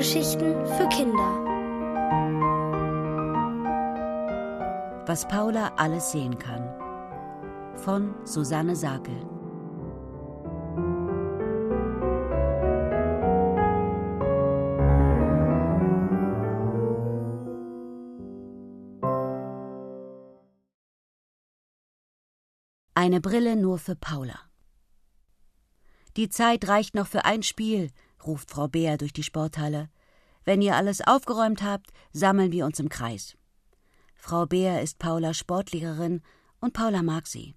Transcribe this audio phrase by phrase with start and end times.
[0.00, 1.44] Hörgeschichten für Kinder.
[5.06, 6.64] Was Paula alles sehen kann.
[7.76, 9.14] Von Susanne Sakel.
[22.94, 24.38] Eine Brille nur für Paula.
[26.16, 27.90] Die Zeit reicht noch für ein Spiel,
[28.26, 29.88] ruft Frau Beer durch die Sporthalle.
[30.44, 33.36] Wenn ihr alles aufgeräumt habt, sammeln wir uns im Kreis.
[34.14, 36.22] Frau Beer ist Paulas Sportlehrerin
[36.60, 37.54] und Paula mag sie.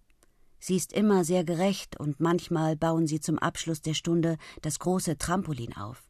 [0.59, 5.18] Sie ist immer sehr gerecht und manchmal bauen sie zum Abschluss der Stunde das große
[5.18, 6.09] Trampolin auf.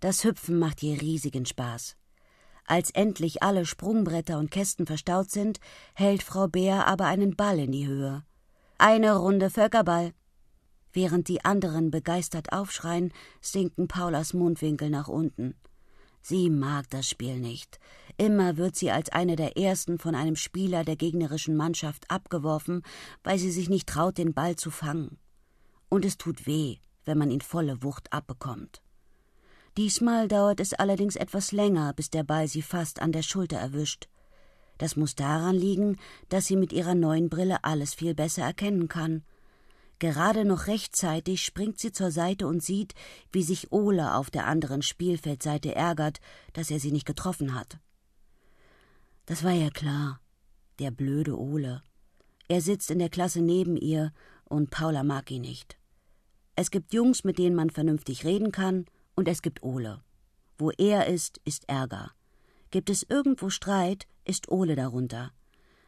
[0.00, 1.96] Das Hüpfen macht ihr riesigen Spaß.
[2.66, 5.60] Als endlich alle Sprungbretter und Kästen verstaut sind,
[5.94, 8.24] hält Frau Beer aber einen Ball in die Höhe.
[8.78, 10.12] Eine Runde Völkerball.
[10.96, 15.54] Während die anderen begeistert aufschreien, sinken Paulas Mundwinkel nach unten.
[16.22, 17.78] Sie mag das Spiel nicht.
[18.16, 22.80] Immer wird sie als eine der ersten von einem Spieler der gegnerischen Mannschaft abgeworfen,
[23.24, 25.18] weil sie sich nicht traut, den Ball zu fangen.
[25.90, 28.80] Und es tut weh, wenn man ihn volle Wucht abbekommt.
[29.76, 34.08] Diesmal dauert es allerdings etwas länger, bis der Ball sie fast an der Schulter erwischt.
[34.78, 35.98] Das muss daran liegen,
[36.30, 39.24] dass sie mit ihrer neuen Brille alles viel besser erkennen kann.
[39.98, 42.94] Gerade noch rechtzeitig springt sie zur Seite und sieht,
[43.32, 46.20] wie sich Ole auf der anderen Spielfeldseite ärgert,
[46.52, 47.78] dass er sie nicht getroffen hat.
[49.24, 50.20] Das war ja klar.
[50.78, 51.82] Der blöde Ole.
[52.48, 54.12] Er sitzt in der Klasse neben ihr
[54.44, 55.78] und Paula mag ihn nicht.
[56.54, 60.02] Es gibt Jungs, mit denen man vernünftig reden kann, und es gibt Ole.
[60.58, 62.12] Wo er ist, ist Ärger.
[62.70, 65.32] Gibt es irgendwo Streit, ist Ole darunter.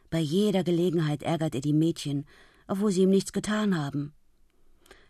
[0.09, 2.25] Bei jeder Gelegenheit ärgert er die Mädchen,
[2.69, 4.13] obwohl sie ihm nichts getan haben.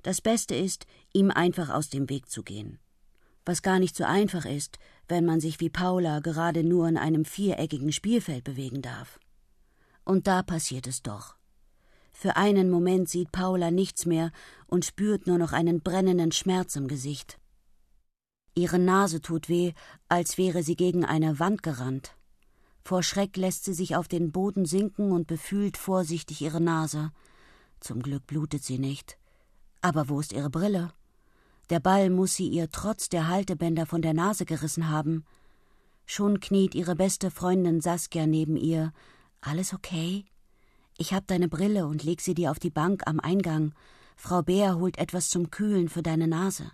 [0.01, 2.79] Das Beste ist, ihm einfach aus dem Weg zu gehen.
[3.45, 7.25] Was gar nicht so einfach ist, wenn man sich wie Paula gerade nur in einem
[7.25, 9.19] viereckigen Spielfeld bewegen darf.
[10.05, 11.35] Und da passiert es doch.
[12.11, 14.31] Für einen Moment sieht Paula nichts mehr
[14.67, 17.39] und spürt nur noch einen brennenden Schmerz im Gesicht.
[18.55, 19.73] Ihre Nase tut weh,
[20.09, 22.15] als wäre sie gegen eine Wand gerannt.
[22.83, 27.11] Vor Schreck lässt sie sich auf den Boden sinken und befühlt vorsichtig ihre Nase.
[27.79, 29.17] Zum Glück blutet sie nicht.
[29.81, 30.91] Aber wo ist ihre Brille?
[31.69, 35.23] Der Ball muss sie ihr trotz der Haltebänder von der Nase gerissen haben.
[36.05, 38.91] Schon kniet ihre beste Freundin Saskia neben ihr.
[39.41, 40.25] Alles okay?
[40.97, 43.73] Ich hab deine Brille und leg sie dir auf die Bank am Eingang.
[44.17, 46.71] Frau Bär holt etwas zum Kühlen für deine Nase.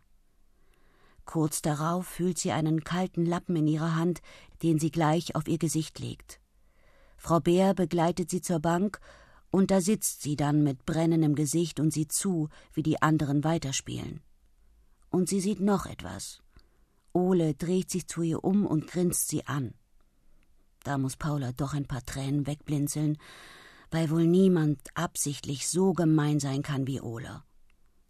[1.25, 4.21] Kurz darauf fühlt sie einen kalten Lappen in ihrer Hand,
[4.63, 6.39] den sie gleich auf ihr Gesicht legt.
[7.17, 8.99] Frau Bär begleitet sie zur Bank
[9.55, 14.19] und da sitzt sie dann mit brennendem Gesicht und sieht zu, wie die anderen weiterspielen.
[15.09, 16.41] Und sie sieht noch etwas.
[17.13, 19.73] Ole dreht sich zu ihr um und grinst sie an.
[20.83, 23.17] Da muss Paula doch ein paar Tränen wegblinzeln,
[23.91, 27.41] weil wohl niemand absichtlich so gemein sein kann wie Ole.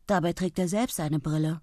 [0.07, 1.61] Dabei trägt er selbst eine Brille.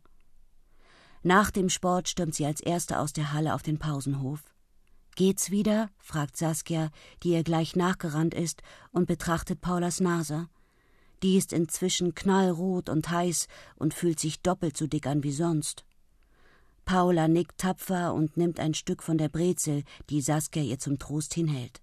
[1.24, 4.51] Nach dem Sport stürmt sie als Erste aus der Halle auf den Pausenhof.
[5.14, 5.90] Geht's wieder?
[5.98, 6.90] fragt Saskia,
[7.22, 8.62] die ihr gleich nachgerannt ist
[8.92, 10.48] und betrachtet Paulas Nase.
[11.22, 13.46] Die ist inzwischen knallrot und heiß
[13.76, 15.84] und fühlt sich doppelt so dick an wie sonst.
[16.84, 21.34] Paula nickt tapfer und nimmt ein Stück von der Brezel, die Saskia ihr zum Trost
[21.34, 21.80] hinhält.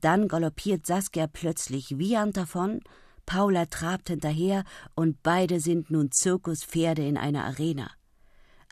[0.00, 2.80] Dann galoppiert Saskia plötzlich wiehernd davon,
[3.26, 4.64] Paula trabt hinterher
[4.94, 7.90] und beide sind nun Zirkuspferde in einer Arena.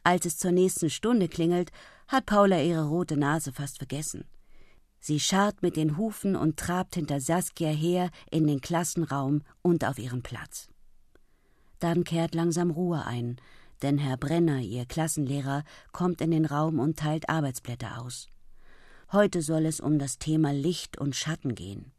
[0.07, 1.73] Als es zur nächsten Stunde klingelt,
[2.07, 4.25] hat Paula ihre rote Nase fast vergessen.
[5.01, 9.99] Sie scharrt mit den Hufen und trabt hinter Saskia her in den Klassenraum und auf
[9.99, 10.69] ihren Platz.
[11.81, 13.41] Dann kehrt langsam Ruhe ein,
[13.83, 18.29] denn Herr Brenner, ihr Klassenlehrer, kommt in den Raum und teilt Arbeitsblätter aus.
[19.11, 21.91] Heute soll es um das Thema Licht und Schatten gehen.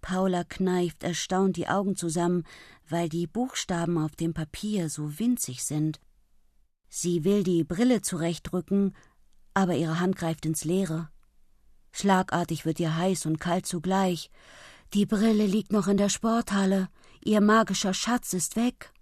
[0.00, 2.44] Paula kneift erstaunt die Augen zusammen,
[2.88, 6.00] weil die Buchstaben auf dem Papier so winzig sind.
[6.90, 8.94] Sie will die Brille zurechtrücken,
[9.54, 11.08] aber ihre Hand greift ins Leere.
[11.92, 14.30] Schlagartig wird ihr heiß und kalt zugleich.
[14.92, 16.88] Die Brille liegt noch in der Sporthalle,
[17.24, 18.92] ihr magischer Schatz ist weg.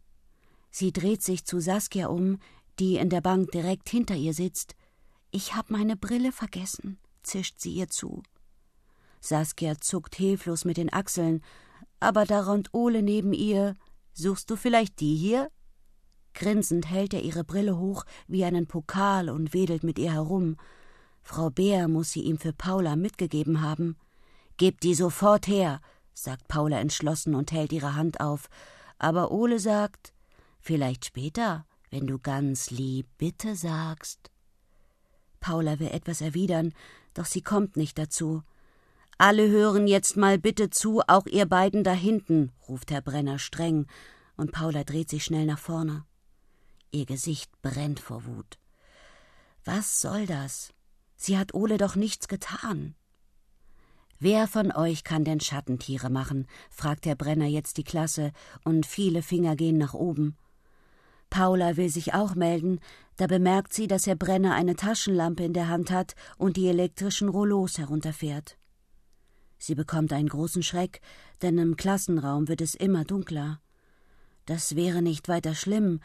[0.71, 2.39] Sie dreht sich zu Saskia um,
[2.79, 4.77] die in der Bank direkt hinter ihr sitzt.
[5.31, 8.23] Ich hab meine Brille vergessen, zischt sie ihr zu.
[9.21, 11.43] Saskia zuckt hilflos mit den Achseln,
[12.01, 13.75] aber da räumt Ole neben ihr.
[14.13, 15.51] Suchst du vielleicht die hier?
[16.39, 20.57] Grinsend hält er ihre Brille hoch wie einen Pokal und wedelt mit ihr herum.
[21.25, 23.97] Frau Bär muss sie ihm für Paula mitgegeben haben.
[24.57, 25.81] Gebt die sofort her,
[26.15, 28.49] sagt Paula entschlossen und hält ihre Hand auf.
[29.01, 30.13] Aber Ole sagt,
[30.61, 34.31] vielleicht später, wenn du ganz lieb bitte sagst.
[35.41, 36.73] Paula will etwas erwidern,
[37.15, 38.45] doch sie kommt nicht dazu.
[39.19, 43.89] Alle hören jetzt mal bitte zu, auch ihr beiden da hinten, ruft Herr Brenner streng,
[44.37, 46.05] und Paula dreht sich schnell nach vorne.
[46.91, 48.59] Ihr Gesicht brennt vor Wut.
[49.65, 50.73] Was soll das?
[51.17, 52.95] Sie hat Ole doch nichts getan.
[54.19, 56.47] Wer von euch kann denn Schattentiere machen?
[56.71, 58.33] fragt Herr Brenner jetzt die Klasse,
[58.65, 60.37] und viele Finger gehen nach oben.
[61.31, 62.81] Paula will sich auch melden,
[63.17, 67.29] da bemerkt sie, dass Herr Brenner eine Taschenlampe in der Hand hat und die elektrischen
[67.29, 68.57] Rouleaus herunterfährt.
[69.59, 71.01] Sie bekommt einen großen Schreck,
[71.43, 73.61] denn im Klassenraum wird es immer dunkler.
[74.47, 76.01] Das wäre nicht weiter schlimm,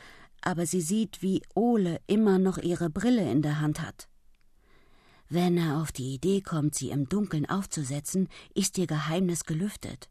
[0.45, 4.07] aber sie sieht, wie Ole immer noch ihre Brille in der Hand hat.
[5.29, 10.09] Wenn er auf die Idee kommt, sie im Dunkeln aufzusetzen, ist ihr Geheimnis gelüftet.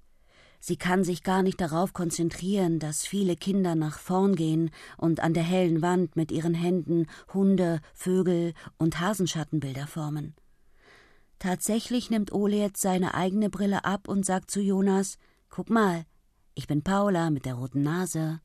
[0.64, 5.34] Sie kann sich gar nicht darauf konzentrieren, dass viele Kinder nach vorn gehen und an
[5.34, 10.34] der hellen Wand mit ihren Händen Hunde, Vögel und Hasenschattenbilder formen.
[11.40, 15.18] Tatsächlich nimmt Ole jetzt seine eigene Brille ab und sagt zu Jonas:
[15.48, 16.04] Guck mal,
[16.54, 18.40] ich bin Paula mit der roten Nase.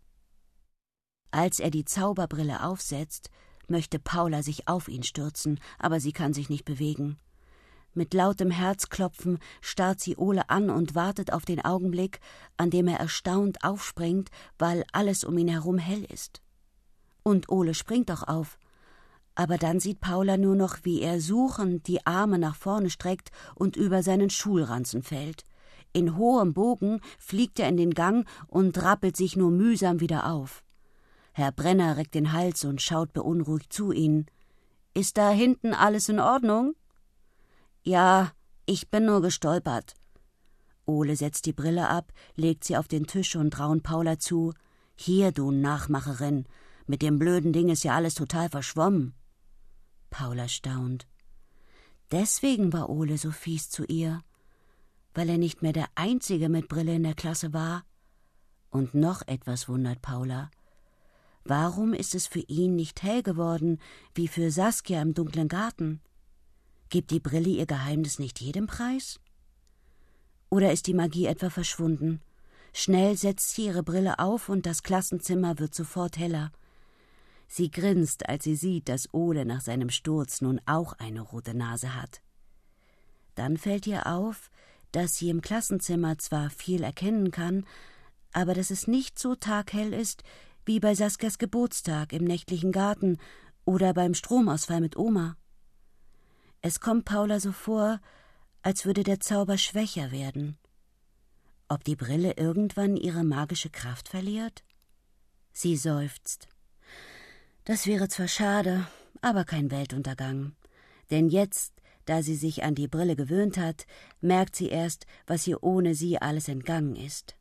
[1.31, 3.29] Als er die Zauberbrille aufsetzt,
[3.67, 7.17] möchte Paula sich auf ihn stürzen, aber sie kann sich nicht bewegen.
[7.93, 12.19] Mit lautem Herzklopfen starrt sie Ole an und wartet auf den Augenblick,
[12.55, 14.29] an dem er erstaunt aufspringt,
[14.59, 16.41] weil alles um ihn herum hell ist.
[17.23, 18.59] Und Ole springt auch auf.
[19.33, 23.75] Aber dann sieht Paula nur noch, wie er suchend die Arme nach vorne streckt und
[23.75, 25.43] über seinen Schulranzen fällt.
[25.91, 30.63] In hohem Bogen fliegt er in den Gang und rappelt sich nur mühsam wieder auf.
[31.37, 34.25] Herr Brenner reckt den Hals und schaut beunruhigt zu ihnen.
[34.95, 36.73] Ist da hinten alles in Ordnung?
[37.83, 38.31] Ja,
[38.65, 39.93] ich bin nur gestolpert.
[40.87, 44.55] Ole setzt die Brille ab, legt sie auf den Tisch und raunt Paula zu.
[44.95, 46.47] Hier, du Nachmacherin,
[46.87, 49.13] mit dem blöden Ding ist ja alles total verschwommen.
[50.09, 51.05] Paula staunt.
[52.09, 54.23] Deswegen war Ole so fies zu ihr,
[55.13, 57.83] weil er nicht mehr der Einzige mit Brille in der Klasse war.
[58.71, 60.49] Und noch etwas wundert Paula.
[61.49, 63.79] Warum ist es für ihn nicht hell geworden,
[64.13, 66.01] wie für Saskia im dunklen Garten?
[66.89, 69.21] Gibt die Brille ihr Geheimnis nicht jedem Preis?
[70.49, 72.21] Oder ist die Magie etwa verschwunden?
[72.73, 76.51] Schnell setzt sie ihre Brille auf und das Klassenzimmer wird sofort heller.
[77.47, 81.95] Sie grinst, als sie sieht, dass Ole nach seinem Sturz nun auch eine rote Nase
[81.95, 82.21] hat.
[83.35, 84.51] Dann fällt ihr auf,
[84.91, 87.65] dass sie im Klassenzimmer zwar viel erkennen kann,
[88.33, 90.23] aber dass es nicht so taghell ist
[90.67, 93.17] wie bei Saskias Geburtstag im nächtlichen Garten
[93.63, 95.37] oder beim Stromausfall mit Oma.
[96.61, 98.01] Es kommt Paula so vor,
[98.63, 100.57] als würde der Zauber schwächer werden.
[101.69, 104.65] Ob die Brille irgendwann ihre magische Kraft verliert?
[105.53, 106.49] Sie seufzt.
[107.63, 108.85] Das wäre zwar schade,
[109.21, 110.53] aber kein Weltuntergang.
[111.11, 111.73] Denn jetzt,
[112.05, 113.85] da sie sich an die Brille gewöhnt hat,
[114.19, 117.36] merkt sie erst, was ihr ohne sie alles entgangen ist.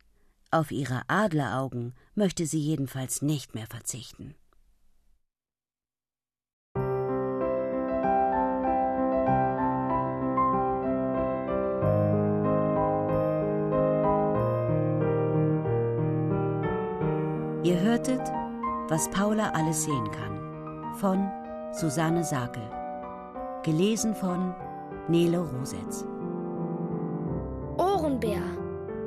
[0.56, 4.34] Auf ihre Adleraugen möchte sie jedenfalls nicht mehr verzichten.
[17.62, 18.22] Ihr hörtet,
[18.88, 21.30] was Paula alles sehen kann, von
[21.72, 22.62] Susanne Sakel.
[23.62, 24.54] Gelesen von
[25.06, 26.06] Nele Rosetz.
[27.76, 28.55] Ohrenbär.